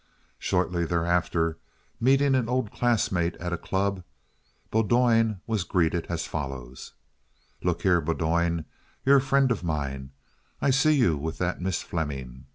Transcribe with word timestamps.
Shortly 0.39 0.83
thereafter, 0.83 1.59
meeting 1.99 2.33
an 2.33 2.49
old 2.49 2.71
classmate 2.71 3.35
at 3.35 3.53
a 3.53 3.55
club, 3.59 4.03
Bowdoin 4.71 5.41
was 5.45 5.63
greeted 5.63 6.07
as 6.09 6.25
follows: 6.25 6.93
"Look 7.61 7.83
here, 7.83 8.01
Bowdoin. 8.01 8.65
You're 9.05 9.17
a 9.17 9.21
friend 9.21 9.51
of 9.51 9.63
mine. 9.63 10.09
I 10.59 10.71
see 10.71 10.93
you 10.95 11.17
with 11.17 11.37
that 11.37 11.61
Miss 11.61 11.83
Fleming. 11.83 12.47